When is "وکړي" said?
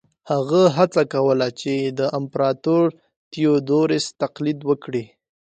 4.69-5.03